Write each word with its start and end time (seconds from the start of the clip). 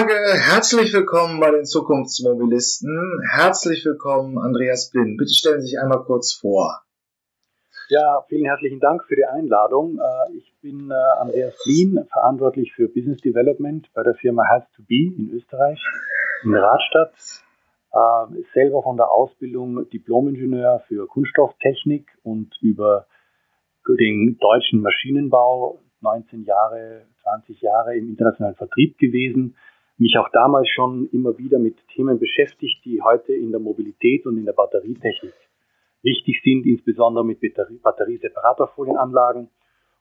sage 0.00 0.14
herzlich 0.14 0.94
willkommen 0.94 1.40
bei 1.40 1.50
den 1.50 1.66
Zukunftsmobilisten. 1.66 3.20
Herzlich 3.34 3.84
willkommen, 3.84 4.38
Andreas 4.38 4.90
Blind. 4.90 5.18
Bitte 5.18 5.34
stellen 5.34 5.60
Sie 5.60 5.66
sich 5.66 5.78
einmal 5.78 6.02
kurz 6.04 6.32
vor. 6.32 6.80
Ja, 7.90 8.24
vielen 8.30 8.46
herzlichen 8.46 8.80
Dank 8.80 9.04
für 9.04 9.16
die 9.16 9.26
Einladung. 9.26 9.98
Äh, 9.98 10.38
ich 10.38 10.54
bin 10.62 10.90
äh, 10.90 10.94
Andreas 11.20 11.54
Blin, 11.64 12.06
verantwortlich 12.10 12.72
für 12.72 12.88
Business 12.88 13.20
Development 13.20 13.90
bei 13.92 14.02
der 14.02 14.14
Firma 14.14 14.42
Has2Be 14.44 15.18
in 15.18 15.32
Österreich, 15.34 15.78
in 16.44 16.54
Radstadt. 16.54 17.12
Äh, 17.92 18.42
selber 18.54 18.82
von 18.82 18.96
der 18.96 19.10
Ausbildung 19.10 19.86
Diplomingenieur 19.90 20.82
für 20.88 21.06
Kunststofftechnik 21.08 22.06
und 22.22 22.56
über 22.62 23.06
den 23.86 24.38
deutschen 24.40 24.80
Maschinenbau 24.80 25.78
19 26.00 26.44
Jahre, 26.44 27.02
20 27.22 27.60
Jahre 27.60 27.96
im 27.96 28.08
internationalen 28.08 28.56
Vertrieb 28.56 28.96
gewesen. 28.96 29.56
Mich 30.00 30.16
auch 30.16 30.30
damals 30.32 30.66
schon 30.70 31.10
immer 31.12 31.36
wieder 31.36 31.58
mit 31.58 31.76
Themen 31.88 32.18
beschäftigt, 32.18 32.82
die 32.86 33.02
heute 33.02 33.34
in 33.34 33.50
der 33.50 33.60
Mobilität 33.60 34.24
und 34.24 34.38
in 34.38 34.46
der 34.46 34.54
Batterietechnik 34.54 35.34
wichtig 36.00 36.40
sind, 36.42 36.64
insbesondere 36.64 37.22
mit 37.22 37.38
Batterieseparatorfolienanlagen. 37.82 39.50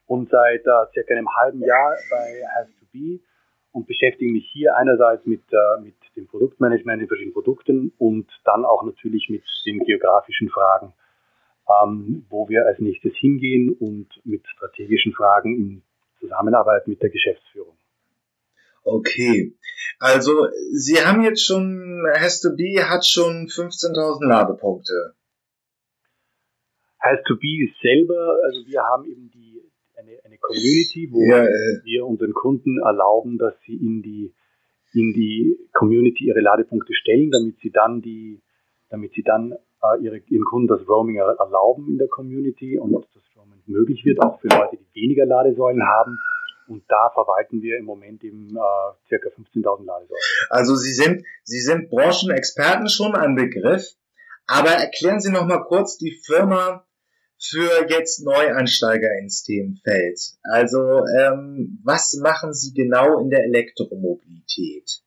Und 0.08 0.30
seit 0.30 0.62
äh, 0.62 0.92
circa 0.94 1.16
einem 1.16 1.28
halben 1.36 1.60
Jahr 1.60 1.98
bei 2.10 2.46
Has2Be 2.56 3.20
und 3.74 3.88
beschäftige 3.88 4.32
mich 4.32 4.50
hier 4.50 4.74
einerseits 4.78 5.26
mit, 5.26 5.44
äh, 5.52 5.82
mit 5.82 5.96
dem 6.16 6.28
Produktmanagement 6.28 7.02
in 7.02 7.08
verschiedenen 7.10 7.34
Produkten 7.34 7.92
und 7.98 8.26
dann 8.46 8.64
auch 8.64 8.84
natürlich 8.84 9.28
mit 9.28 9.44
den 9.66 9.80
geografischen 9.80 10.48
Fragen, 10.48 10.94
ähm, 11.84 12.26
wo 12.30 12.48
wir 12.48 12.66
als 12.66 12.80
nächstes 12.80 13.18
hingehen 13.18 13.76
und 13.78 14.08
mit 14.24 14.48
strategischen 14.48 15.12
Fragen 15.12 15.58
in 15.58 15.82
Zusammenarbeit 16.22 16.88
mit 16.88 17.02
der 17.02 17.10
Geschäftsführung. 17.10 17.79
Okay, 18.84 19.56
also 20.00 20.48
Sie 20.74 20.98
haben 20.98 21.22
jetzt 21.24 21.46
schon, 21.46 22.04
Has2Be 22.16 22.90
hat 22.90 23.06
schon 23.06 23.48
15.000 23.48 24.28
Ladepunkte 24.28 25.16
heißt 27.04 27.26
to 27.26 27.36
be 27.36 27.66
ist 27.66 27.80
selber, 27.82 28.38
also 28.44 28.66
wir 28.66 28.82
haben 28.82 29.06
eben 29.06 29.32
die, 29.32 29.62
eine, 29.98 30.18
eine 30.24 30.38
Community, 30.38 31.10
wo 31.12 31.24
ja, 31.24 31.46
äh. 31.46 31.84
wir 31.84 32.06
unseren 32.06 32.34
Kunden 32.34 32.80
erlauben, 32.80 33.38
dass 33.38 33.54
sie 33.66 33.76
in 33.76 34.02
die, 34.02 34.34
in 34.94 35.14
die 35.14 35.58
Community 35.74 36.26
ihre 36.26 36.42
Ladepunkte 36.42 36.94
stellen, 36.94 37.32
damit 37.32 37.58
sie 37.62 37.72
dann 37.72 38.02
die, 38.02 38.42
damit 38.90 39.14
sie 39.14 39.24
dann 39.24 39.54
äh, 39.54 40.04
ihre, 40.04 40.18
ihren 40.18 40.46
Kunden 40.46 40.68
das 40.68 40.88
Roaming 40.88 41.18
erlauben 41.18 41.88
in 41.90 41.98
der 41.98 42.08
Community 42.08 42.78
und 42.78 42.94
dass 42.94 43.06
das 43.14 43.24
Roaming 43.36 43.62
möglich 43.66 44.04
wird, 44.06 44.22
auch 44.22 44.40
für 44.42 44.48
Leute, 44.48 44.78
die 44.78 45.02
weniger 45.02 45.26
Ladesäulen 45.26 45.84
haben. 45.84 46.18
Und 46.70 46.84
da 46.88 47.10
verwalten 47.14 47.62
wir 47.62 47.78
im 47.78 47.86
Moment 47.86 48.24
eben 48.24 48.56
äh, 48.56 49.08
circa 49.08 49.30
15.000 49.30 49.86
Ladesäulen. 49.86 50.22
Also 50.50 50.76
Sie 50.76 50.94
sind, 50.94 51.26
Sie 51.44 51.60
sind 51.60 51.90
Branchenexperten 51.90 52.90
schon 52.90 53.16
ein 53.16 53.36
Begriff. 53.36 53.96
Aber 54.46 54.70
erklären 54.70 55.20
Sie 55.20 55.32
noch 55.32 55.46
mal 55.46 55.64
kurz 55.64 55.98
die 55.98 56.20
Firma 56.26 56.86
für 57.40 57.88
jetzt 57.88 58.24
Neuansteiger 58.24 59.10
ins 59.22 59.44
Themenfeld. 59.44 60.20
Also 60.44 61.06
ähm, 61.20 61.80
was 61.84 62.20
machen 62.22 62.54
Sie 62.54 62.74
genau 62.74 63.20
in 63.20 63.30
der 63.30 63.44
Elektromobilität? 63.46 65.02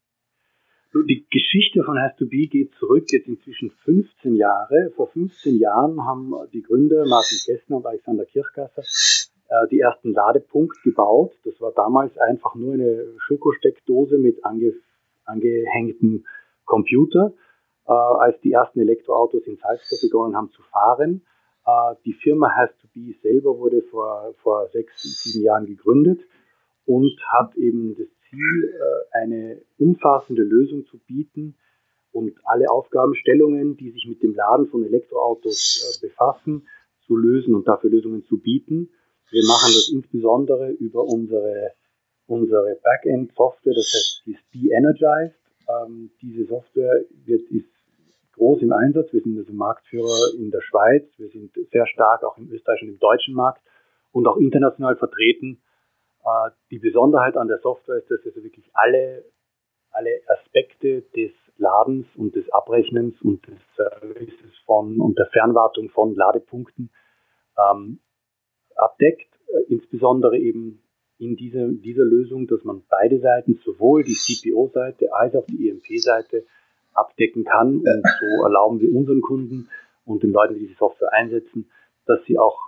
Die 0.94 1.26
Geschichte 1.30 1.82
von 1.84 1.96
Has2Be 1.96 2.50
geht 2.50 2.74
zurück 2.78 3.06
jetzt 3.10 3.26
inzwischen 3.26 3.70
15 3.84 4.36
Jahre. 4.36 4.92
Vor 4.94 5.10
15 5.10 5.58
Jahren 5.58 6.04
haben 6.04 6.34
die 6.52 6.62
Gründer 6.62 7.06
Martin 7.06 7.38
Kessner 7.46 7.76
und 7.76 7.86
Alexander 7.86 8.26
Kirchgasser 8.26 8.82
die 9.70 9.80
ersten 9.80 10.12
Ladepunkt 10.12 10.82
gebaut. 10.82 11.32
Das 11.44 11.60
war 11.60 11.72
damals 11.72 12.16
einfach 12.18 12.54
nur 12.54 12.74
eine 12.74 13.04
Schokosteckdose 13.18 14.18
mit 14.18 14.44
ange, 14.44 14.74
angehängtem 15.24 16.24
Computer. 16.64 17.32
Äh, 17.86 17.92
als 17.92 18.40
die 18.40 18.52
ersten 18.52 18.80
Elektroautos 18.80 19.42
in 19.46 19.56
Salzburg 19.56 20.00
begonnen 20.02 20.36
haben 20.36 20.50
zu 20.50 20.62
fahren, 20.62 21.22
äh, 21.66 21.94
die 22.04 22.12
Firma 22.12 22.48
Has2Be 22.48 23.20
selber 23.22 23.58
wurde 23.58 23.82
vor, 23.82 24.34
vor 24.42 24.68
sechs, 24.68 25.02
sieben 25.02 25.44
Jahren 25.44 25.66
gegründet 25.66 26.20
und 26.86 27.20
hat 27.32 27.56
eben 27.56 27.96
das 27.96 28.06
Ziel, 28.28 28.74
äh, 28.74 29.18
eine 29.18 29.62
umfassende 29.78 30.42
Lösung 30.42 30.86
zu 30.86 30.98
bieten 30.98 31.56
und 32.12 32.34
alle 32.44 32.70
Aufgabenstellungen, 32.70 33.76
die 33.76 33.90
sich 33.90 34.06
mit 34.06 34.22
dem 34.22 34.34
Laden 34.34 34.68
von 34.68 34.84
Elektroautos 34.84 36.00
äh, 36.00 36.06
befassen, 36.06 36.68
zu 37.06 37.16
lösen 37.16 37.54
und 37.54 37.66
dafür 37.66 37.90
Lösungen 37.90 38.24
zu 38.24 38.38
bieten. 38.38 38.90
Wir 39.32 39.42
machen 39.48 39.72
das 39.72 39.88
insbesondere 39.88 40.68
über 40.72 41.04
unsere, 41.04 41.72
unsere 42.26 42.78
Backend-Software, 42.84 43.72
das 43.74 43.88
heißt, 43.94 44.22
die 44.26 44.32
ist 44.32 44.50
Be-Energized. 44.52 45.40
Ähm, 45.68 46.10
diese 46.20 46.44
Software 46.44 47.00
wird, 47.24 47.50
ist 47.50 47.72
groß 48.34 48.60
im 48.60 48.72
Einsatz. 48.74 49.10
Wir 49.10 49.22
sind 49.22 49.38
also 49.38 49.54
Marktführer 49.54 50.34
in 50.36 50.50
der 50.50 50.60
Schweiz. 50.60 51.08
Wir 51.16 51.28
sind 51.30 51.50
sehr 51.72 51.86
stark 51.86 52.24
auch 52.24 52.36
im 52.36 52.52
österreichischen 52.52 52.88
und 52.88 52.94
im 52.96 53.00
deutschen 53.00 53.34
Markt 53.34 53.62
und 54.12 54.26
auch 54.26 54.36
international 54.36 54.96
vertreten. 54.96 55.62
Äh, 56.24 56.50
die 56.70 56.78
Besonderheit 56.78 57.38
an 57.38 57.48
der 57.48 57.58
Software 57.58 57.96
ist, 57.96 58.10
dass 58.10 58.20
also 58.26 58.44
wirklich 58.44 58.68
alle, 58.74 59.24
alle 59.92 60.10
Aspekte 60.26 61.02
des 61.16 61.32
Ladens 61.56 62.06
und 62.16 62.36
des 62.36 62.50
Abrechnens 62.52 63.14
und 63.22 63.46
des 63.46 63.58
Services 63.76 64.52
von 64.66 65.00
und 65.00 65.18
der 65.18 65.26
Fernwartung 65.28 65.88
von 65.88 66.14
Ladepunkten 66.14 66.90
ähm, 67.56 68.00
abdeckt. 68.82 69.28
Äh, 69.48 69.72
insbesondere 69.72 70.38
eben 70.38 70.82
in 71.18 71.36
dieser, 71.36 71.68
dieser 71.68 72.04
Lösung, 72.04 72.46
dass 72.46 72.64
man 72.64 72.82
beide 72.88 73.20
Seiten, 73.20 73.60
sowohl 73.64 74.02
die 74.02 74.14
CPO-Seite 74.14 75.14
als 75.14 75.34
auch 75.34 75.46
die 75.46 75.68
EMP-Seite, 75.68 76.44
abdecken 76.94 77.44
kann. 77.44 77.78
Und 77.78 78.02
so 78.20 78.44
erlauben 78.44 78.80
wir 78.80 78.92
unseren 78.92 79.22
Kunden 79.22 79.68
und 80.04 80.22
den 80.22 80.32
Leuten, 80.32 80.54
die 80.54 80.60
diese 80.60 80.78
Software 80.78 81.12
einsetzen, 81.12 81.70
dass 82.06 82.24
sie 82.26 82.38
auch 82.38 82.58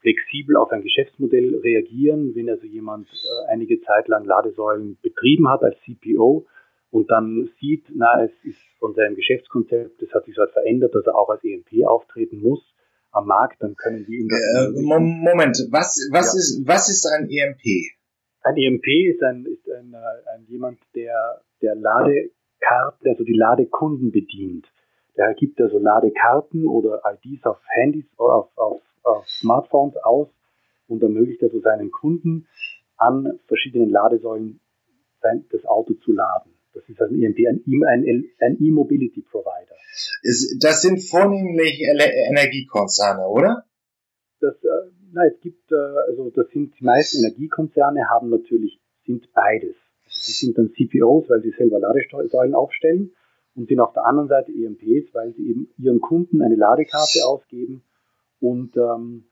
flexibel 0.00 0.56
auf 0.56 0.70
ein 0.72 0.82
Geschäftsmodell 0.82 1.60
reagieren, 1.62 2.34
wenn 2.34 2.48
also 2.48 2.66
jemand 2.66 3.06
äh, 3.08 3.52
einige 3.52 3.80
Zeit 3.82 4.08
lang 4.08 4.24
Ladesäulen 4.24 4.98
betrieben 5.02 5.48
hat 5.48 5.62
als 5.62 5.76
CPO 5.84 6.46
und 6.90 7.10
dann 7.10 7.50
sieht, 7.60 7.84
na, 7.94 8.24
es 8.24 8.32
ist 8.42 8.58
von 8.78 8.94
seinem 8.94 9.14
Geschäftskonzept, 9.14 10.02
das 10.02 10.10
hat 10.12 10.24
sich 10.24 10.34
so 10.34 10.40
halt 10.40 10.52
verändert, 10.52 10.94
dass 10.94 11.06
er 11.06 11.16
auch 11.16 11.28
als 11.28 11.44
EMP 11.44 11.86
auftreten 11.86 12.40
muss 12.40 12.62
am 13.12 13.26
Markt, 13.26 13.62
dann 13.62 13.74
können 13.76 14.06
wir 14.06 14.18
ihm 14.20 14.28
das. 14.28 14.40
Äh, 14.40 14.82
Moment, 14.82 15.68
was, 15.70 16.08
was, 16.12 16.34
ja. 16.34 16.38
ist, 16.38 16.62
was 16.66 16.88
ist 16.88 17.06
ein 17.06 17.28
EMP? 17.28 17.62
Ein 18.42 18.56
EMP 18.56 18.86
ist 19.10 19.22
ein, 19.22 19.46
ist 19.46 19.68
ein, 19.70 19.92
äh, 19.92 20.34
ein 20.34 20.46
jemand, 20.48 20.78
der, 20.94 21.42
der 21.60 21.74
Lade 21.74 22.30
Karten, 22.60 23.08
also 23.08 23.24
die 23.24 23.34
Ladekunden 23.34 24.12
bedient. 24.12 24.66
Der 25.16 25.34
gibt 25.34 25.60
also 25.60 25.78
Ladekarten 25.78 26.66
oder 26.66 27.02
IDs 27.04 27.44
auf 27.44 27.58
Handys 27.68 28.06
auf, 28.16 28.56
auf, 28.56 28.80
auf 29.02 29.28
Smartphones 29.28 29.96
aus 29.96 30.28
und 30.86 31.02
ermöglicht 31.02 31.42
also 31.42 31.60
seinen 31.60 31.90
Kunden 31.90 32.46
an 32.96 33.40
verschiedenen 33.46 33.90
Ladesäulen 33.90 34.60
sein, 35.20 35.44
das 35.50 35.64
Auto 35.64 35.94
zu 35.94 36.12
laden. 36.12 36.52
Das 36.72 36.88
ist 36.88 37.00
also 37.00 37.14
ein 37.14 37.22
EMP, 37.22 37.38
ein, 37.48 38.30
ein 38.40 38.56
E-Mobility 38.60 39.22
Provider. 39.22 39.74
Das 40.60 40.82
sind 40.82 40.98
vornehmlich 40.98 41.80
Energiekonzerne, 41.80 43.26
oder? 43.26 43.64
Das, 44.40 44.54
äh, 44.62 44.90
na, 45.12 45.26
es 45.26 45.40
gibt, 45.40 45.70
äh, 45.72 45.74
also 46.08 46.30
das 46.30 46.48
sind 46.50 46.78
die 46.78 46.84
meisten 46.84 47.18
Energiekonzerne 47.18 48.08
haben 48.08 48.30
natürlich, 48.30 48.80
sind 49.04 49.32
beides. 49.32 49.74
Die 50.06 50.32
sind 50.32 50.56
dann 50.56 50.72
CPOs, 50.72 51.28
weil 51.28 51.42
sie 51.42 51.50
selber 51.50 51.78
Ladesäulen 51.80 52.54
aufstellen 52.54 53.12
und 53.54 53.68
sind 53.68 53.80
auf 53.80 53.92
der 53.92 54.06
anderen 54.06 54.28
Seite 54.28 54.52
EMPs, 54.52 55.12
weil 55.12 55.34
sie 55.34 55.48
eben 55.48 55.68
ihren 55.78 56.00
Kunden 56.00 56.42
eine 56.42 56.56
Ladekarte 56.56 57.26
ausgeben 57.26 57.82
und 58.40 58.76
ähm, 58.76 59.24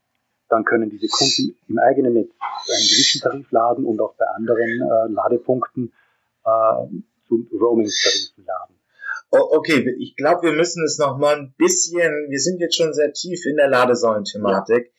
dann 0.48 0.64
können 0.64 0.90
diese 0.90 1.08
Kunden 1.08 1.56
im 1.68 1.78
eigenen 1.78 2.14
Netz 2.14 2.30
einen 2.30 2.88
gewissen 2.88 3.20
Tarif 3.20 3.50
laden 3.50 3.84
und 3.84 4.00
auch 4.00 4.14
bei 4.14 4.26
anderen 4.26 4.80
äh, 4.80 5.12
Ladepunkten 5.12 5.92
äh, 6.44 6.86
zu 7.28 7.56
Roaming-Tarifen 7.56 8.44
laden. 8.44 8.74
Okay, 9.30 9.94
ich 9.98 10.16
glaube, 10.16 10.48
wir 10.48 10.52
müssen 10.52 10.84
es 10.84 10.98
noch 10.98 11.18
mal 11.18 11.36
ein 11.36 11.54
bisschen, 11.58 12.28
wir 12.30 12.40
sind 12.40 12.60
jetzt 12.60 12.76
schon 12.76 12.94
sehr 12.94 13.12
tief 13.12 13.44
in 13.46 13.56
der 13.56 13.68
Ladesäulen-Thematik. 13.68 14.92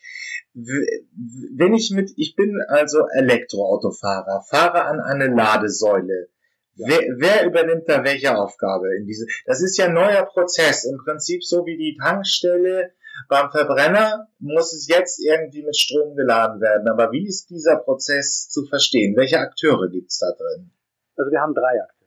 Wenn 0.53 1.73
ich 1.73 1.91
mit, 1.91 2.11
ich 2.15 2.35
bin 2.35 2.55
also 2.67 3.07
Elektroautofahrer, 3.15 4.43
fahre 4.47 4.85
an 4.85 4.99
eine 4.99 5.33
Ladesäule. 5.33 6.29
Wer, 6.75 7.01
wer 7.17 7.45
übernimmt 7.45 7.89
da 7.89 8.03
welche 8.03 8.37
Aufgabe 8.37 8.95
in 8.97 9.05
diese? 9.05 9.25
Das 9.45 9.61
ist 9.61 9.77
ja 9.77 9.85
ein 9.85 9.93
neuer 9.93 10.25
Prozess. 10.25 10.85
Im 10.85 10.97
Prinzip 10.97 11.43
so 11.43 11.65
wie 11.65 11.77
die 11.77 11.97
Tankstelle 12.01 12.93
beim 13.27 13.51
Verbrenner 13.51 14.27
muss 14.39 14.71
es 14.73 14.87
jetzt 14.87 15.19
irgendwie 15.19 15.63
mit 15.63 15.75
Strom 15.75 16.15
geladen 16.15 16.61
werden. 16.61 16.87
Aber 16.87 17.11
wie 17.11 17.27
ist 17.27 17.49
dieser 17.49 17.77
Prozess 17.77 18.47
zu 18.49 18.65
verstehen? 18.65 19.17
Welche 19.17 19.39
Akteure 19.39 19.89
gibt's 19.89 20.19
da 20.19 20.31
drin? 20.31 20.71
Also 21.17 21.31
wir 21.31 21.41
haben 21.41 21.53
drei 21.53 21.81
Akteure. 21.81 21.98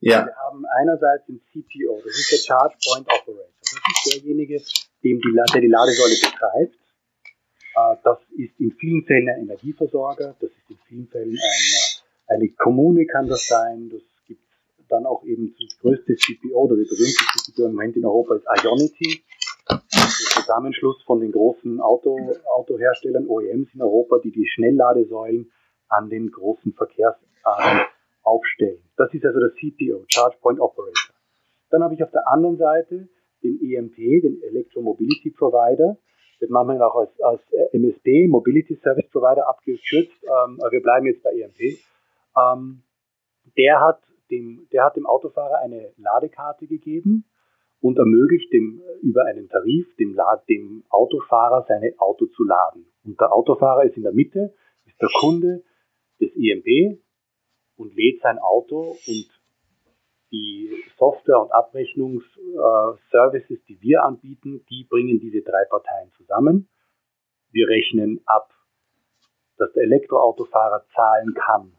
Ja. 0.00 0.26
Wir 0.26 0.36
haben 0.36 0.64
einerseits 0.80 1.26
den 1.26 1.40
CPO, 1.50 2.00
das 2.04 2.14
ist 2.18 2.32
der 2.32 2.38
Charge 2.38 2.76
Point 2.86 3.06
Operator. 3.06 3.48
Das 3.60 3.72
ist 3.72 4.14
derjenige, 4.14 4.62
dem 5.02 5.20
die, 5.20 5.34
der 5.52 5.60
die 5.60 5.66
Ladesäule 5.68 6.14
betreibt 6.14 6.78
äh, 7.78 7.96
das 8.02 8.18
ist 8.36 8.58
in 8.58 8.72
vielen 8.72 9.04
Fällen 9.04 9.28
ein 9.28 9.42
Energieversorger, 9.42 10.34
das 10.40 10.50
ist 10.50 10.70
in 10.70 10.78
vielen 10.86 11.08
Fällen 11.08 11.36
eine, 11.36 12.38
eine 12.38 12.48
Kommune 12.50 13.06
kann 13.06 13.28
das 13.28 13.46
sein, 13.46 13.90
das 13.90 14.02
gibt 14.26 14.42
eben 15.24 15.54
das 15.58 15.78
größte 15.80 16.16
CPO 16.16 16.64
oder 16.64 16.76
die 16.76 16.84
berühmteste 16.84 17.52
CPO 17.52 17.66
im 17.66 17.72
Moment 17.72 17.96
in 17.96 18.04
Europa 18.04 18.36
ist 18.36 18.46
Ionity. 18.46 19.22
Das 19.66 20.20
ist 20.20 20.36
der 20.36 20.42
Zusammenschluss 20.42 21.02
von 21.04 21.20
den 21.20 21.32
großen 21.32 21.80
Auto, 21.80 22.16
Autoherstellern, 22.56 23.26
OEMs 23.26 23.68
in 23.74 23.82
Europa, 23.82 24.18
die 24.24 24.32
die 24.32 24.46
Schnellladesäulen 24.46 25.52
an 25.88 26.08
den 26.08 26.30
großen 26.30 26.72
Verkehrsadern 26.72 27.86
aufstellen. 28.28 28.82
Das 28.96 29.12
ist 29.14 29.24
also 29.24 29.40
der 29.40 29.52
CPO, 29.54 30.04
Charge 30.08 30.36
Point 30.40 30.60
Operator. 30.60 31.14
Dann 31.70 31.82
habe 31.82 31.94
ich 31.94 32.02
auf 32.02 32.10
der 32.10 32.28
anderen 32.28 32.56
Seite 32.56 33.08
den 33.42 33.60
EMP, 33.62 33.96
den 33.96 34.42
Electromobility 34.42 35.30
Provider. 35.30 35.96
Das 36.40 36.50
machen 36.50 36.68
wir 36.68 36.86
auch 36.86 36.96
als, 36.96 37.20
als 37.20 37.42
MSP, 37.72 38.28
Mobility 38.28 38.76
Service 38.76 39.08
Provider, 39.10 39.48
abgekürzt. 39.48 40.12
Ähm, 40.22 40.58
wir 40.70 40.82
bleiben 40.82 41.06
jetzt 41.06 41.22
bei 41.22 41.30
EMP. 41.30 41.78
Ähm, 42.36 42.82
der, 43.56 43.80
hat 43.80 44.00
dem, 44.30 44.68
der 44.72 44.84
hat 44.84 44.96
dem 44.96 45.06
Autofahrer 45.06 45.58
eine 45.58 45.92
Ladekarte 45.96 46.66
gegeben 46.66 47.24
und 47.80 47.98
ermöglicht 47.98 48.52
dem 48.52 48.80
über 49.02 49.24
einen 49.24 49.48
Tarif 49.48 49.86
dem, 49.96 50.16
dem 50.48 50.84
Autofahrer 50.88 51.64
seine 51.68 51.94
Auto 51.98 52.26
zu 52.26 52.44
laden. 52.44 52.86
Und 53.04 53.20
der 53.20 53.32
Autofahrer 53.32 53.84
ist 53.84 53.96
in 53.96 54.02
der 54.02 54.12
Mitte, 54.12 54.54
ist 54.86 55.00
der 55.00 55.08
Kunde 55.20 55.64
des 56.20 56.30
EMP 56.36 57.00
und 57.78 57.94
lädt 57.94 58.20
sein 58.20 58.38
Auto 58.38 58.98
und 59.06 59.30
die 60.30 60.84
Software- 60.98 61.40
und 61.40 61.50
Abrechnungsservices, 61.52 63.64
die 63.66 63.80
wir 63.80 64.04
anbieten, 64.04 64.62
die 64.68 64.84
bringen 64.84 65.20
diese 65.20 65.40
drei 65.40 65.64
Parteien 65.64 66.12
zusammen. 66.16 66.68
Wir 67.50 67.66
rechnen 67.68 68.20
ab, 68.26 68.52
dass 69.56 69.72
der 69.72 69.84
Elektroautofahrer 69.84 70.84
zahlen 70.94 71.32
kann 71.34 71.72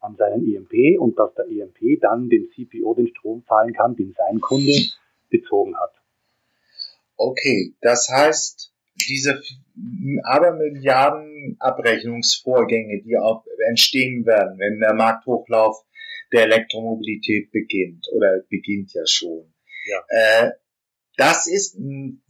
an 0.00 0.16
seinen 0.16 0.52
EMP 0.52 0.98
und 0.98 1.16
dass 1.18 1.32
der 1.34 1.46
EMP 1.46 2.00
dann 2.00 2.28
dem 2.28 2.50
CPO 2.50 2.94
den 2.94 3.06
Strom 3.08 3.44
zahlen 3.46 3.72
kann, 3.72 3.94
den 3.94 4.12
sein 4.14 4.40
Kunde 4.40 4.74
bezogen 5.30 5.78
hat. 5.78 5.94
Okay, 7.16 7.76
das 7.80 8.08
heißt, 8.08 8.71
diese 8.94 9.42
Abermilliarden 10.24 11.56
Abrechnungsvorgänge, 11.58 13.02
die 13.02 13.16
auch 13.16 13.44
entstehen 13.68 14.26
werden, 14.26 14.58
wenn 14.58 14.80
der 14.80 14.94
Markthochlauf 14.94 15.76
der 16.32 16.42
Elektromobilität 16.44 17.50
beginnt 17.50 18.06
oder 18.12 18.40
beginnt 18.48 18.92
ja 18.94 19.02
schon. 19.06 19.52
Ja. 19.86 20.02
Äh, 20.08 20.50
das 21.16 21.46
ist 21.46 21.76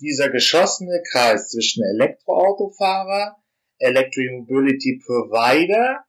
dieser 0.01 0.31
geschlossene 0.31 1.03
Kreis 1.13 1.51
zwischen 1.51 1.85
Elektroautofahrer, 1.85 3.37
Electromobility 3.79 5.01
Provider 5.05 6.05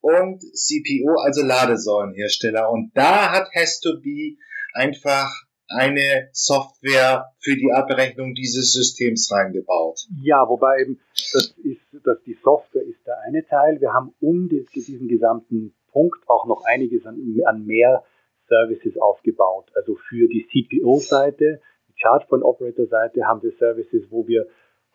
und 0.00 0.40
CPO, 0.40 1.20
also 1.24 1.42
Ladesäulenhersteller. 1.42 2.70
Und 2.70 2.90
da 2.94 3.30
hat 3.30 3.48
Has2Be 3.54 4.36
einfach 4.74 5.32
eine 5.68 6.28
Software 6.32 7.32
für 7.40 7.56
die 7.56 7.72
Abrechnung 7.72 8.34
dieses 8.34 8.72
Systems 8.72 9.30
reingebaut. 9.32 10.06
Ja, 10.22 10.48
wobei 10.48 10.80
eben 10.80 11.00
das 11.32 11.54
ist, 11.64 11.80
dass 12.04 12.22
die 12.24 12.38
Software 12.42 12.82
ist 12.82 13.04
der 13.06 13.18
eine 13.20 13.44
Teil. 13.46 13.80
Wir 13.80 13.92
haben 13.92 14.14
um 14.20 14.48
diesen 14.48 15.08
gesamten 15.08 15.74
Punkt 15.90 16.28
auch 16.28 16.46
noch 16.46 16.64
einiges 16.64 17.06
an, 17.06 17.18
an 17.46 17.64
mehr 17.64 18.04
Services 18.48 18.96
aufgebaut. 19.00 19.70
Also 19.74 19.96
für 20.08 20.28
die 20.28 20.46
CPO-Seite, 20.46 21.60
die 21.88 22.00
ChargePoint 22.00 22.44
Operator-Seite 22.44 23.24
haben 23.26 23.42
wir 23.42 23.52
Services, 23.58 24.04
wo 24.10 24.26
wir 24.28 24.46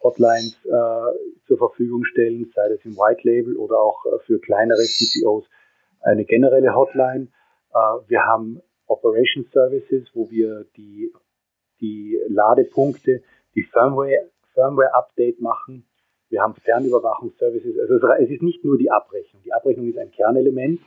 Hotlines 0.02 0.58
äh, 0.66 1.48
zur 1.48 1.58
Verfügung 1.58 2.06
stellen, 2.06 2.50
sei 2.56 2.70
das 2.70 2.80
im 2.86 2.96
White 2.98 3.28
Label 3.28 3.56
oder 3.58 3.80
auch 3.80 4.06
äh, 4.06 4.20
für 4.26 4.40
kleinere 4.40 4.82
CPOs 4.82 5.46
eine 6.02 6.26
generelle 6.26 6.74
Hotline. 6.74 7.28
Äh, 7.74 7.78
wir 8.08 8.26
haben 8.26 8.62
Operation 8.92 9.46
Services, 9.52 10.10
wo 10.14 10.30
wir 10.30 10.66
die, 10.76 11.12
die 11.80 12.20
Ladepunkte, 12.28 13.24
die 13.56 13.64
Firmware, 13.64 14.30
Firmware 14.54 14.94
Update 14.94 15.40
machen. 15.40 15.86
Wir 16.30 16.42
haben 16.42 16.56
Fernüberwachungsservices. 16.56 17.78
Also 17.80 18.08
es 18.20 18.30
ist 18.30 18.42
nicht 18.42 18.64
nur 18.64 18.78
die 18.78 18.92
Abrechnung. 18.92 19.42
Die 19.44 19.54
Abrechnung 19.54 19.88
ist 19.88 19.98
ein 19.98 20.12
Kernelement, 20.12 20.80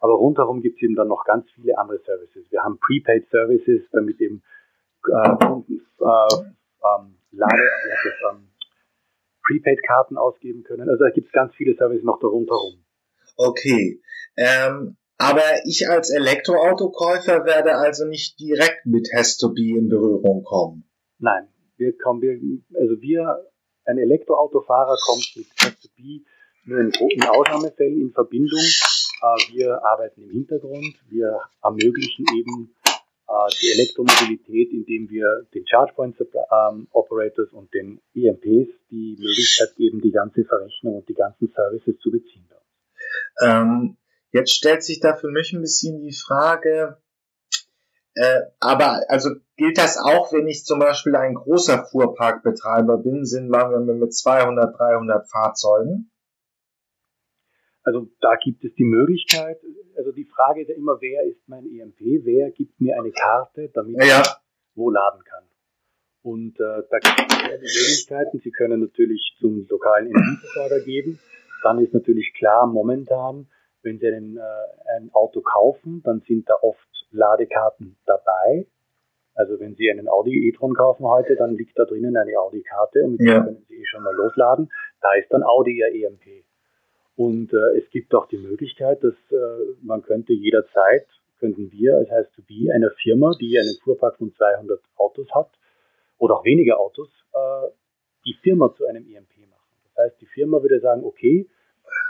aber 0.00 0.14
rundherum 0.14 0.62
gibt 0.62 0.76
es 0.76 0.82
eben 0.82 0.94
dann 0.94 1.08
noch 1.08 1.24
ganz 1.24 1.50
viele 1.52 1.78
andere 1.78 1.98
Services. 1.98 2.44
Wir 2.50 2.62
haben 2.62 2.78
Prepaid 2.78 3.28
Services, 3.30 3.82
damit 3.92 4.20
eben 4.20 4.42
äh, 5.08 5.36
Kunden 5.44 5.80
äh, 6.00 6.04
ähm, 6.04 7.14
Lade, 7.32 7.70
ähm, 8.30 8.48
Prepaid-Karten 9.46 10.16
ausgeben 10.16 10.62
können. 10.62 10.88
Also 10.88 11.04
da 11.04 11.10
gibt 11.10 11.28
es 11.28 11.32
ganz 11.32 11.54
viele 11.54 11.74
Services 11.74 12.04
noch 12.04 12.20
darunter 12.20 12.54
rum. 12.54 12.84
Okay. 13.36 14.00
Ähm, 14.36 14.96
aber 15.22 15.64
ich 15.66 15.88
als 15.88 16.10
Elektroautokäufer 16.10 17.44
werde 17.44 17.76
also 17.76 18.04
nicht 18.06 18.40
direkt 18.40 18.86
mit 18.86 19.08
Has2Be 19.14 19.78
in 19.78 19.88
Berührung 19.88 20.42
kommen. 20.42 20.84
Nein, 21.18 21.46
wir 21.76 21.96
kommen, 21.96 22.20
wir, 22.20 22.38
also 22.74 23.00
wir, 23.00 23.46
ein 23.84 23.98
Elektroautofahrer 23.98 24.96
kommt 25.06 25.28
mit 25.36 25.46
Has2Be 25.58 26.22
nur 26.64 26.80
in, 26.80 26.92
in 27.10 27.22
Ausnahmefällen 27.22 28.00
in 28.00 28.12
Verbindung. 28.12 28.58
Äh, 28.58 29.54
wir 29.54 29.84
arbeiten 29.84 30.22
im 30.22 30.30
Hintergrund, 30.30 30.94
wir 31.08 31.38
ermöglichen 31.62 32.24
eben 32.36 32.74
äh, 33.28 33.50
die 33.60 33.72
Elektromobilität, 33.78 34.72
indem 34.72 35.08
wir 35.08 35.46
den 35.54 35.64
ChargePoint 35.64 36.16
ähm, 36.20 36.88
Operators 36.90 37.52
und 37.52 37.72
den 37.74 38.00
EMPs 38.14 38.70
die 38.90 39.16
Möglichkeit 39.20 39.76
geben, 39.76 40.00
die 40.00 40.10
ganze 40.10 40.44
Verrechnung 40.44 40.96
und 40.96 41.08
die 41.08 41.14
ganzen 41.14 41.52
Services 41.54 41.96
zu 42.00 42.10
beziehen. 42.10 42.48
Ähm, 43.40 43.96
jetzt 44.32 44.52
stellt 44.52 44.82
sich 44.82 45.00
da 45.00 45.14
für 45.14 45.28
mich 45.28 45.52
ein 45.52 45.60
bisschen 45.60 46.00
die 46.00 46.14
Frage, 46.14 46.98
äh, 48.14 48.40
aber 48.60 49.02
also 49.08 49.30
gilt 49.56 49.78
das 49.78 49.96
auch, 49.98 50.32
wenn 50.32 50.46
ich 50.46 50.64
zum 50.64 50.80
Beispiel 50.80 51.16
ein 51.16 51.34
großer 51.34 51.86
Fuhrparkbetreiber 51.86 52.98
bin, 52.98 53.24
sind 53.24 53.48
wir 53.48 53.78
mit 53.80 54.14
200, 54.14 54.78
300 54.78 55.28
Fahrzeugen? 55.30 56.10
Also 57.84 58.08
da 58.20 58.36
gibt 58.36 58.64
es 58.64 58.74
die 58.74 58.84
Möglichkeit, 58.84 59.60
also 59.96 60.12
die 60.12 60.24
Frage 60.24 60.62
ist 60.62 60.68
ja 60.68 60.76
immer, 60.76 61.00
wer 61.00 61.24
ist 61.24 61.48
mein 61.48 61.66
EMP, 61.66 62.24
wer 62.24 62.50
gibt 62.50 62.80
mir 62.80 62.96
eine 62.98 63.10
Karte, 63.10 63.70
damit 63.74 64.04
ja. 64.04 64.20
ich 64.20 64.28
wo 64.74 64.90
laden 64.90 65.22
kann. 65.24 65.44
Und 66.22 66.60
äh, 66.60 66.82
da 66.88 66.98
gibt 66.98 67.32
es 67.32 67.38
die 67.38 67.50
Möglichkeiten, 67.50 68.40
Sie 68.42 68.52
können 68.52 68.80
natürlich 68.80 69.36
zum 69.40 69.66
lokalen 69.68 70.06
Energieversorger 70.06 70.80
geben. 70.80 71.18
Dann 71.62 71.78
ist 71.78 71.92
natürlich 71.92 72.32
klar, 72.34 72.66
momentan, 72.66 73.48
wenn 73.82 73.98
Sie 73.98 74.06
einen, 74.06 74.36
äh, 74.36 74.96
ein 74.96 75.10
Auto 75.12 75.40
kaufen, 75.40 76.02
dann 76.04 76.22
sind 76.26 76.48
da 76.48 76.54
oft 76.62 76.78
Ladekarten 77.10 77.96
dabei. 78.06 78.66
Also 79.34 79.58
wenn 79.60 79.74
Sie 79.76 79.90
einen 79.90 80.08
Audi 80.08 80.48
e-tron 80.48 80.74
kaufen 80.74 81.06
heute, 81.06 81.36
dann 81.36 81.56
liegt 81.56 81.78
da 81.78 81.84
drinnen 81.84 82.16
eine 82.16 82.38
Audi-Karte 82.38 83.02
und 83.04 83.12
mit 83.12 83.20
ja. 83.20 83.34
der 83.34 83.44
können 83.44 83.66
Sie 83.68 83.84
schon 83.86 84.02
mal 84.02 84.14
losladen. 84.14 84.70
Da 85.00 85.14
ist 85.14 85.32
dann 85.32 85.42
Audi 85.42 85.78
Ihr 85.78 86.06
EMP. 86.06 86.44
Und 87.16 87.52
äh, 87.52 87.78
es 87.78 87.88
gibt 87.90 88.14
auch 88.14 88.26
die 88.26 88.38
Möglichkeit, 88.38 89.02
dass 89.02 89.14
äh, 89.30 89.74
man 89.82 90.02
könnte 90.02 90.32
jederzeit, 90.32 91.06
könnten 91.38 91.70
wir 91.72 91.96
als 91.96 92.10
heißt 92.10 92.34
to 92.34 92.42
be 92.42 92.72
einer 92.72 92.90
Firma, 93.02 93.32
die 93.40 93.58
einen 93.58 93.76
Fuhrpark 93.82 94.16
von 94.16 94.32
200 94.34 94.80
Autos 94.96 95.28
hat 95.34 95.50
oder 96.18 96.36
auch 96.36 96.44
weniger 96.44 96.78
Autos, 96.78 97.08
äh, 97.32 97.68
die 98.24 98.34
Firma 98.42 98.72
zu 98.76 98.86
einem 98.86 99.04
EMP 99.04 99.48
machen. 99.50 99.68
Das 99.94 100.04
heißt, 100.04 100.20
die 100.20 100.26
Firma 100.26 100.62
würde 100.62 100.80
sagen, 100.80 101.04
okay, 101.04 101.48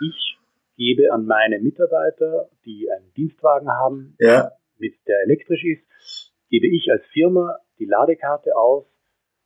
ich 0.06 0.38
gebe 0.76 1.12
an 1.12 1.26
meine 1.26 1.58
Mitarbeiter, 1.60 2.48
die 2.64 2.88
einen 2.90 3.12
Dienstwagen 3.14 3.68
haben, 3.68 4.16
ja. 4.18 4.50
mit 4.78 4.94
der 5.06 5.22
elektrisch 5.22 5.64
ist, 5.64 6.32
gebe 6.48 6.66
ich 6.66 6.90
als 6.90 7.04
Firma 7.12 7.58
die 7.78 7.86
Ladekarte 7.86 8.56
aus 8.56 8.86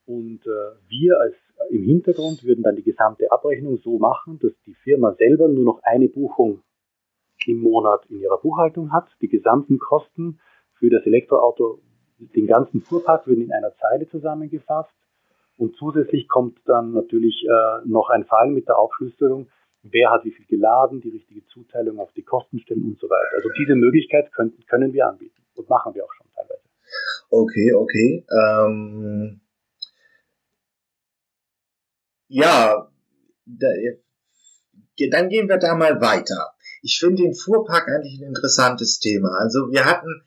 und 0.07 0.47
äh, 0.47 0.89
wir 0.89 1.21
als 1.21 1.35
im 1.71 1.83
Hintergrund 1.83 2.45
würden 2.45 2.63
dann 2.63 2.77
die 2.77 2.83
gesamte 2.83 3.31
Abrechnung 3.33 3.79
so 3.79 3.99
machen, 3.99 4.39
dass 4.41 4.53
die 4.67 4.75
Firma 4.75 5.15
selber 5.15 5.49
nur 5.49 5.65
noch 5.65 5.81
eine 5.83 6.09
Buchung 6.09 6.63
im 7.47 7.61
Monat 7.61 8.05
in 8.09 8.21
ihrer 8.21 8.39
Buchhaltung 8.39 8.93
hat. 8.93 9.09
Die 9.21 9.29
gesamten 9.29 9.79
Kosten 9.79 10.41
für 10.75 10.91
das 10.91 11.05
Elektroauto, 11.07 11.81
den 12.19 12.47
ganzen 12.47 12.83
Fuhrpark 12.83 13.27
würden 13.27 13.45
in 13.45 13.53
einer 13.53 13.75
Zeile 13.77 14.09
zusammengefasst. 14.09 14.93
Und 15.59 15.75
zusätzlich 15.77 16.29
kommt 16.29 16.59
dann 16.67 16.93
natürlich 16.93 17.47
äh, 17.49 17.89
noch 17.89 18.11
ein 18.11 18.25
Fall 18.25 18.51
mit 18.51 18.69
der 18.69 18.79
Aufschlüsselung, 18.79 19.49
wer 19.93 20.11
hat 20.11 20.25
wie 20.25 20.33
viel 20.33 20.47
geladen, 20.47 21.01
die 21.01 21.11
richtige 21.11 21.45
Zuteilung 21.47 21.99
auf 21.99 22.13
die 22.13 22.23
Kostenstellen 22.23 22.85
und 22.85 22.99
so 22.99 23.09
weiter. 23.09 23.37
Also 23.37 23.49
diese 23.59 23.75
Möglichkeit 23.75 24.33
können, 24.33 24.53
können 24.69 24.93
wir 24.93 25.07
anbieten 25.07 25.43
und 25.55 25.69
machen 25.69 25.95
wir 25.95 26.05
auch 26.05 26.13
schon 26.13 26.27
teilweise. 26.35 26.63
Okay, 27.31 27.73
okay. 27.73 28.27
Ähm 28.31 29.41
ja, 32.29 32.91
da, 33.47 33.69
dann 35.11 35.29
gehen 35.29 35.49
wir 35.49 35.59
da 35.59 35.75
mal 35.75 36.01
weiter. 36.01 36.55
Ich 36.83 36.99
finde 36.99 37.23
den 37.23 37.35
Fuhrpark 37.35 37.89
eigentlich 37.89 38.21
ein 38.21 38.29
interessantes 38.29 38.99
Thema. 38.99 39.31
Also 39.39 39.71
wir 39.71 39.85
hatten, 39.85 40.23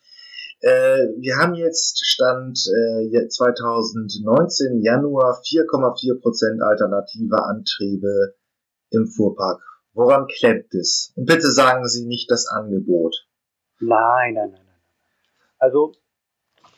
äh, 0.61 1.07
wir 1.19 1.37
haben 1.37 1.55
jetzt 1.55 2.05
Stand 2.05 2.59
äh, 2.67 3.27
2019 3.27 4.81
Januar 4.81 5.41
4,4 5.41 6.21
Prozent 6.21 6.61
alternative 6.61 7.43
Antriebe 7.43 8.35
im 8.91 9.07
Fuhrpark. 9.07 9.61
Woran 9.93 10.27
klemmt 10.27 10.73
es? 10.73 11.13
Und 11.15 11.25
bitte 11.25 11.51
sagen 11.51 11.87
Sie 11.87 12.05
nicht 12.05 12.29
das 12.31 12.47
Angebot. 12.47 13.27
Nein, 13.79 14.33
nein, 14.33 14.51
nein, 14.51 14.61
nein. 14.65 14.81
Also 15.57 15.93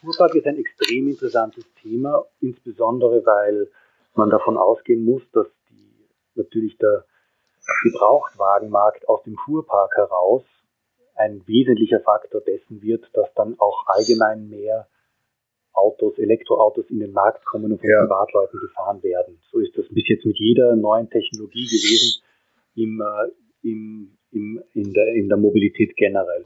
Fuhrpark 0.01 0.36
ist 0.36 0.48
ein 0.48 0.58
extrem 0.58 1.08
interessantes 1.08 1.65
Thema, 1.82 2.25
insbesondere 2.39 3.25
weil 3.25 3.70
man 4.15 4.30
davon 4.30 4.58
ausgehen 4.58 5.03
muss, 5.06 5.22
dass 5.32 5.48
die, 5.70 6.10
natürlich 6.36 6.77
der 6.77 7.06
Gebrauchtwagenmarkt 7.84 9.08
aus 9.08 9.24
dem 9.24 9.36
Fuhrpark 9.46 9.96
heraus 9.96 10.44
ein 11.15 11.46
wesentlicher 11.46 12.00
Faktor 12.00 12.41
dessen 12.41 12.82
wird, 12.82 13.06
dass 13.13 13.32
dann 13.36 13.60
auch 13.60 13.86
allgemein 13.88 14.50
mehr 14.50 14.88
Autos, 15.74 16.18
Elektroautos 16.18 16.90
in 16.90 17.00
den 17.00 17.12
Markt 17.12 17.46
kommen 17.46 17.72
und 17.72 17.80
von 17.80 17.90
ja. 17.90 18.01
Privatleuten 18.01 18.60
gefahren 18.60 19.01
werden. 19.04 19.40
So 19.51 19.60
ist 19.60 19.78
das 19.78 19.86
bis 19.90 20.08
jetzt 20.08 20.25
mit 20.25 20.38
jeder 20.38 20.75
neuen 20.75 21.10
Technologie 21.10 21.66
gewesen 21.66 22.24
im, 22.75 23.01
äh, 23.01 23.68
im, 23.70 24.18
im, 24.32 24.63
in, 24.74 24.94
der, 24.94 25.08
in 25.16 25.30
der 25.30 25.38
Mobilität 25.38 25.96
generell. 25.96 26.46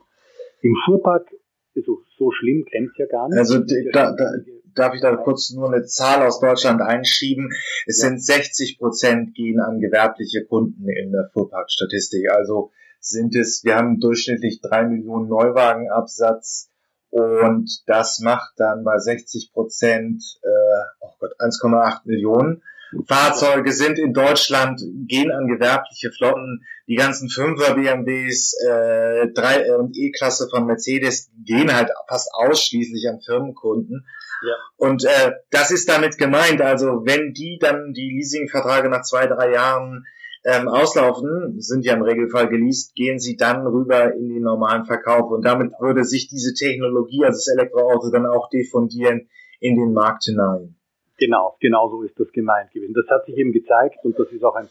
Im 0.62 0.76
Fuhrpark, 0.86 1.28
also 1.76 2.02
so 2.18 2.32
schlimm 2.32 2.66
klemmt 2.66 2.92
es 2.92 2.98
ja 2.98 3.06
gar 3.08 3.28
nicht. 3.30 3.38
Also 3.38 3.60
da, 3.92 4.16
da, 4.16 4.32
darf 4.76 4.94
ich 4.94 5.02
da 5.02 5.16
kurz 5.16 5.52
nur 5.52 5.74
eine 5.74 5.86
Zahl 5.86 6.26
aus 6.26 6.40
Deutschland 6.40 6.82
einschieben. 6.82 7.50
Es 7.86 8.02
ja. 8.02 8.10
sind 8.10 8.24
60 8.24 8.78
Prozent 8.78 9.34
gehen 9.34 9.60
an 9.60 9.80
gewerbliche 9.80 10.46
Kunden 10.46 10.88
in 10.88 11.12
der 11.12 11.30
Fuhrparkstatistik. 11.34 12.30
Also 12.32 12.72
sind 13.00 13.36
es, 13.36 13.64
wir 13.64 13.76
haben 13.76 14.00
durchschnittlich 14.00 14.62
drei 14.62 14.86
Millionen 14.86 15.30
Neuwagenabsatz 15.30 16.72
und 17.20 17.70
das 17.88 18.20
macht 18.20 18.54
dann 18.58 18.84
bei 18.84 18.98
60 18.98 19.52
Prozent, 19.54 20.24
äh, 20.44 20.84
oh 21.00 21.14
Gott, 21.20 21.32
1,8 21.40 22.02
Millionen. 22.06 22.62
Fahrzeuge 23.08 23.72
sind 23.72 23.98
in 24.00 24.14
Deutschland, 24.14 24.82
gehen 25.08 25.32
an 25.32 25.48
gewerbliche 25.48 26.12
Flotten. 26.12 26.66
Die 26.88 26.96
ganzen 26.96 27.30
Fünfer 27.30 27.76
BMWs, 27.76 28.54
äh, 28.68 29.28
drei 29.34 29.76
und 29.76 29.98
E-Klasse 29.98 30.48
von 30.50 30.66
Mercedes 30.66 31.30
gehen 31.44 31.74
halt 31.74 31.90
fast 32.08 32.30
ausschließlich 32.34 33.08
an 33.10 33.22
Firmenkunden. 33.22 34.06
Ja. 34.46 34.56
Und 34.78 35.04
äh, 35.06 35.32
das 35.50 35.72
ist 35.72 35.90
damit 35.90 36.18
gemeint. 36.18 36.62
Also 36.62 37.06
wenn 37.06 37.34
die 37.34 37.58
dann 37.60 37.94
die 37.94 38.12
Leasingverträge 38.12 38.90
nach 38.90 39.04
zwei, 39.04 39.26
drei 39.26 39.52
Jahren 39.52 40.06
ähm, 40.46 40.68
auslaufen, 40.68 41.60
sind 41.60 41.86
ja 41.86 41.96
im 41.96 42.04
Regelfall 42.04 42.48
geleast, 42.48 42.94
gehen 42.94 43.20
sie 43.20 43.36
dann 43.36 43.66
rüber 43.66 44.14
in 44.14 44.30
den 44.30 44.44
normalen 44.44 44.86
Verkauf. 44.86 45.32
Und 45.32 45.44
damit 45.44 45.74
würde 45.80 46.04
sich 46.04 46.28
diese 46.28 46.54
Technologie, 46.54 47.26
also 47.26 47.38
das 47.38 47.48
Elektroauto, 47.48 48.12
dann 48.12 48.28
auch 48.28 48.48
diffundieren 48.50 49.28
in 49.60 49.76
den 49.76 49.94
Markt 49.94 50.26
hinein. 50.26 50.76
Genau, 51.18 51.58
genau 51.60 51.90
so 51.90 52.04
ist 52.04 52.20
das 52.20 52.32
gemeint 52.32 52.72
gewesen. 52.72 52.94
Das 52.94 53.10
hat 53.10 53.26
sich 53.26 53.36
eben 53.38 53.54
gezeigt 53.54 53.98
und 54.04 54.20
das 54.20 54.32
ist 54.32 54.44
auch 54.44 54.56
ein 54.56 54.70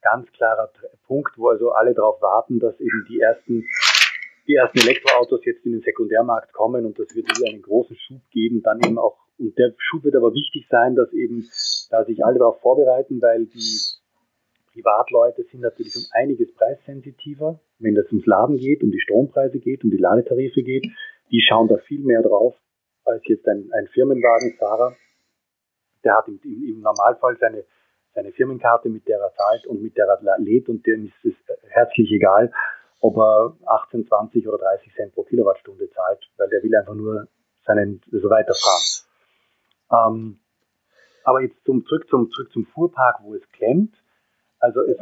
ganz 0.00 0.30
klarer 0.32 0.70
Punkt, 1.08 1.32
wo 1.36 1.48
also 1.48 1.72
alle 1.72 1.92
darauf 1.92 2.22
warten, 2.22 2.60
dass 2.60 2.78
eben 2.78 3.04
die 3.08 3.18
ersten, 3.18 3.64
die 4.46 4.54
ersten 4.54 4.78
Elektroautos 4.78 5.44
jetzt 5.44 5.66
in 5.66 5.72
den 5.72 5.82
Sekundärmarkt 5.82 6.52
kommen 6.52 6.86
und 6.86 6.98
das 7.00 7.08
wird 7.16 7.26
wieder 7.36 7.50
einen 7.50 7.62
großen 7.62 7.96
Schub 7.96 8.20
geben, 8.30 8.62
dann 8.62 8.78
eben 8.86 8.98
auch, 8.98 9.16
und 9.38 9.58
der 9.58 9.74
Schub 9.78 10.04
wird 10.04 10.14
aber 10.14 10.32
wichtig 10.34 10.66
sein, 10.70 10.94
dass 10.94 11.12
eben 11.12 11.48
da 11.90 12.04
sich 12.04 12.24
alle 12.24 12.38
darauf 12.38 12.60
vorbereiten, 12.60 13.20
weil 13.20 13.46
die 13.46 13.80
Privatleute 14.76 15.42
sind 15.50 15.60
natürlich 15.60 15.96
um 15.96 16.02
einiges 16.12 16.54
preissensitiver, 16.54 17.58
wenn 17.78 17.96
es 17.96 18.06
ums 18.12 18.26
Laden 18.26 18.58
geht, 18.58 18.82
um 18.82 18.90
die 18.90 19.00
Strompreise 19.00 19.58
geht, 19.58 19.82
um 19.84 19.90
die 19.90 19.96
Ladetarife 19.96 20.62
geht. 20.62 20.86
Die 21.30 21.40
schauen 21.40 21.68
da 21.68 21.78
viel 21.78 22.00
mehr 22.00 22.22
drauf 22.22 22.54
als 23.04 23.22
jetzt 23.26 23.48
ein, 23.48 23.70
ein 23.72 23.88
Firmenwagenfahrer. 23.88 24.94
Der 26.04 26.16
hat 26.16 26.28
im, 26.28 26.38
im, 26.44 26.80
Normalfall 26.80 27.38
seine, 27.40 27.64
seine 28.14 28.32
Firmenkarte, 28.32 28.90
mit 28.90 29.08
der 29.08 29.18
er 29.18 29.32
zahlt 29.32 29.66
und 29.66 29.82
mit 29.82 29.96
der 29.96 30.06
er 30.06 30.38
lädt 30.38 30.68
und 30.68 30.86
dem 30.86 31.06
ist 31.06 31.24
es 31.24 31.56
herzlich 31.70 32.12
egal, 32.12 32.52
ob 33.00 33.16
er 33.16 33.56
18, 33.64 34.06
20 34.06 34.46
oder 34.46 34.58
30 34.58 34.94
Cent 34.94 35.14
pro 35.14 35.22
Kilowattstunde 35.22 35.88
zahlt, 35.90 36.20
weil 36.36 36.50
der 36.50 36.62
will 36.62 36.76
einfach 36.76 36.94
nur 36.94 37.28
seinen 37.64 38.02
so 38.10 38.28
weiterfahren. 38.28 38.84
Ähm, 39.90 40.38
aber 41.24 41.40
jetzt 41.40 41.64
zum, 41.64 41.84
zurück, 41.86 42.06
zum, 42.10 42.30
zurück 42.30 42.52
zum 42.52 42.66
Fuhrpark, 42.66 43.20
wo 43.22 43.34
es 43.34 43.42
klemmt. 43.52 43.94
Also 44.58 44.80
es 44.82 44.96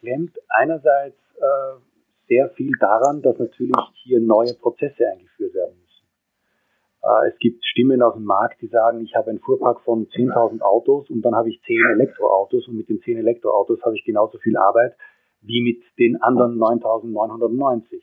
klemmt 0.00 0.36
einerseits 0.48 1.18
äh, 1.36 1.80
sehr 2.28 2.50
viel 2.50 2.72
daran, 2.78 3.22
dass 3.22 3.38
natürlich 3.38 3.74
hier 4.02 4.20
neue 4.20 4.54
Prozesse 4.54 5.08
eingeführt 5.08 5.54
werden 5.54 5.78
müssen. 5.78 6.06
Äh, 7.02 7.28
es 7.32 7.38
gibt 7.38 7.64
Stimmen 7.64 8.02
aus 8.02 8.14
dem 8.14 8.24
Markt, 8.24 8.60
die 8.60 8.68
sagen, 8.68 9.00
ich 9.00 9.14
habe 9.14 9.30
einen 9.30 9.40
Fuhrpark 9.40 9.80
von 9.80 10.06
10.000 10.08 10.60
Autos 10.60 11.08
und 11.10 11.22
dann 11.22 11.34
habe 11.34 11.48
ich 11.48 11.60
10 11.62 11.76
Elektroautos 11.92 12.68
und 12.68 12.76
mit 12.76 12.88
den 12.88 13.00
10 13.00 13.18
Elektroautos 13.18 13.82
habe 13.82 13.96
ich 13.96 14.04
genauso 14.04 14.38
viel 14.38 14.56
Arbeit 14.56 14.94
wie 15.40 15.62
mit 15.62 15.82
den 15.98 16.20
anderen 16.20 16.58
9.990. 16.58 18.02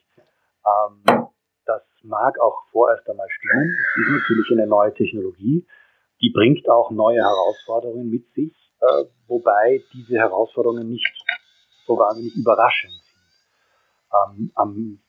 Ähm, 0.66 1.28
das 1.66 1.82
mag 2.04 2.40
auch 2.40 2.64
vorerst 2.72 3.10
einmal 3.10 3.28
stimmen. 3.30 3.76
Es 3.78 4.02
ist 4.02 4.22
natürlich 4.22 4.52
eine 4.52 4.68
neue 4.68 4.94
Technologie. 4.94 5.66
Die 6.22 6.32
bringt 6.32 6.70
auch 6.70 6.92
neue 6.92 7.22
Herausforderungen 7.22 8.10
mit 8.10 8.32
sich 8.34 8.65
äh, 8.82 9.06
wobei 9.28 9.84
diese 9.94 10.18
Herausforderungen 10.18 10.90
nicht 10.90 11.14
so 11.86 11.98
wahnsinnig 11.98 12.36
überraschend 12.36 12.94
sind. 12.94 14.52
Ähm, 14.58 15.00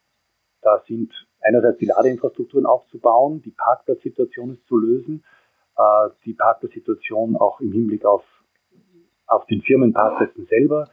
da 0.62 0.82
sind 0.86 1.12
einerseits 1.40 1.78
die 1.78 1.86
Ladeinfrastrukturen 1.86 2.66
aufzubauen, 2.66 3.42
die 3.42 3.52
Parkplatzsituation 3.52 4.54
ist 4.54 4.66
zu 4.66 4.76
lösen, 4.76 5.24
äh, 5.76 6.10
die 6.24 6.34
Parkplatzsituation 6.34 7.36
auch 7.36 7.60
im 7.60 7.72
Hinblick 7.72 8.04
auf, 8.04 8.24
auf 9.26 9.46
den 9.46 9.62
Firmenparkplätzen 9.62 10.46
selber, 10.46 10.90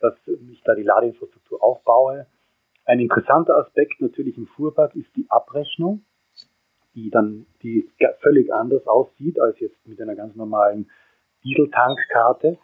dass 0.00 0.14
ich 0.26 0.62
da 0.64 0.74
die 0.74 0.82
Ladeinfrastruktur 0.82 1.62
aufbaue. 1.62 2.26
Ein 2.84 3.00
interessanter 3.00 3.56
Aspekt 3.56 4.00
natürlich 4.00 4.36
im 4.36 4.46
Fuhrpark 4.46 4.94
ist 4.96 5.14
die 5.16 5.26
Abrechnung, 5.28 6.04
die 6.94 7.10
dann 7.10 7.46
die 7.62 7.90
völlig 8.20 8.52
anders 8.52 8.86
aussieht 8.86 9.40
als 9.40 9.58
jetzt 9.60 9.86
mit 9.86 10.00
einer 10.00 10.16
ganz 10.16 10.34
normalen 10.34 10.90
Dieseltankkarte, 11.44 12.58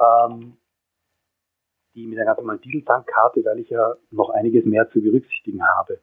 ähm, 0.00 0.56
die 1.94 2.06
mit 2.06 2.18
einer 2.18 2.26
ganz 2.26 2.38
normalen 2.38 2.60
Dieseltankkarte, 2.60 3.44
weil 3.44 3.60
ich 3.60 3.70
ja 3.70 3.94
noch 4.10 4.30
einiges 4.30 4.64
mehr 4.64 4.88
zu 4.90 5.00
berücksichtigen 5.00 5.62
habe. 5.66 6.00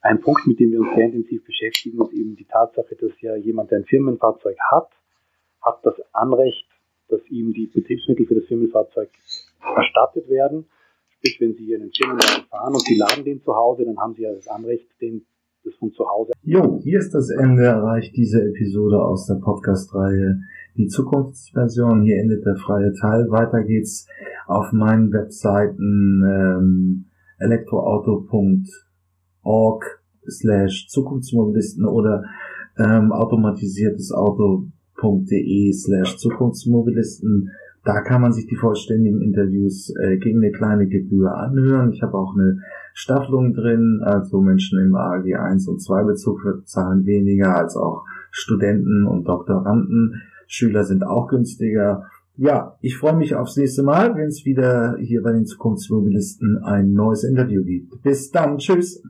Ein 0.00 0.20
Punkt, 0.20 0.46
mit 0.46 0.60
dem 0.60 0.70
wir 0.70 0.80
uns 0.80 0.94
sehr 0.94 1.06
intensiv 1.06 1.44
beschäftigen, 1.44 2.00
ist 2.02 2.12
eben 2.12 2.36
die 2.36 2.44
Tatsache, 2.44 2.94
dass 2.94 3.18
ja 3.20 3.36
jemand, 3.36 3.70
der 3.70 3.78
ein 3.78 3.86
Firmenfahrzeug 3.86 4.56
hat, 4.70 4.90
hat 5.62 5.80
das 5.82 5.94
Anrecht, 6.12 6.68
dass 7.08 7.20
ihm 7.28 7.52
die 7.52 7.66
Betriebsmittel 7.66 8.26
für 8.26 8.34
das 8.34 8.44
Firmenfahrzeug 8.44 9.10
erstattet 9.76 10.28
werden. 10.28 10.68
Sprich, 11.16 11.40
wenn 11.40 11.54
Sie 11.54 11.74
einen 11.74 11.90
Firmenwagen 11.90 12.44
fahren 12.50 12.74
und 12.74 12.82
Sie 12.82 12.96
laden 12.96 13.24
den 13.24 13.42
zu 13.42 13.54
Hause, 13.56 13.84
dann 13.84 13.98
haben 13.98 14.14
Sie 14.14 14.22
ja 14.22 14.32
das 14.32 14.46
Anrecht, 14.46 14.86
den 15.00 15.26
das 15.64 15.74
von 15.76 15.92
zu 15.92 16.04
Hause. 16.04 16.32
Jo, 16.42 16.80
hier 16.82 16.98
ist 16.98 17.14
das 17.14 17.30
Ende 17.30 17.64
erreicht 17.64 18.14
diese 18.16 18.42
Episode 18.42 19.02
aus 19.02 19.26
der 19.26 19.36
Podcast-Reihe 19.36 20.40
die 20.76 20.88
Zukunftsversion. 20.88 22.02
Hier 22.02 22.20
endet 22.20 22.44
der 22.44 22.56
freie 22.56 22.92
Teil. 22.94 23.30
Weiter 23.30 23.62
geht's 23.62 24.08
auf 24.46 24.72
meinen 24.72 25.12
Webseiten 25.12 26.24
ähm, 26.28 27.04
elektroauto.org 27.38 30.02
slash 30.28 30.88
Zukunftsmobilisten 30.88 31.86
oder 31.86 32.24
ähm, 32.78 33.12
automatisiertesauto.de 33.12 35.72
slash 35.72 36.16
Zukunftsmobilisten. 36.18 37.52
Da 37.84 38.00
kann 38.00 38.22
man 38.22 38.32
sich 38.32 38.46
die 38.46 38.56
vollständigen 38.56 39.22
Interviews 39.22 39.94
äh, 40.00 40.16
gegen 40.16 40.42
eine 40.42 40.50
kleine 40.52 40.88
Gebühr 40.88 41.36
anhören. 41.36 41.92
Ich 41.92 42.02
habe 42.02 42.16
auch 42.16 42.34
eine 42.34 42.62
Staffelung 42.96 43.52
drin, 43.52 44.00
also 44.02 44.40
Menschen 44.40 44.78
im 44.78 44.94
AG 44.94 45.34
1 45.34 45.68
und 45.68 45.82
2 45.82 46.04
Bezug 46.04 46.40
zahlen 46.64 47.04
weniger 47.04 47.56
als 47.56 47.76
auch 47.76 48.04
Studenten 48.30 49.04
und 49.06 49.28
Doktoranden. 49.28 50.22
Schüler 50.46 50.84
sind 50.84 51.04
auch 51.04 51.26
günstiger. 51.28 52.04
Ja, 52.36 52.76
ich 52.80 52.96
freue 52.96 53.16
mich 53.16 53.34
aufs 53.34 53.56
nächste 53.56 53.82
Mal, 53.82 54.16
wenn 54.16 54.28
es 54.28 54.44
wieder 54.44 54.96
hier 54.98 55.22
bei 55.22 55.32
den 55.32 55.44
Zukunftsmobilisten 55.44 56.58
ein 56.64 56.92
neues 56.92 57.24
Interview 57.24 57.62
gibt. 57.64 58.02
Bis 58.02 58.30
dann, 58.30 58.58
tschüss. 58.58 59.04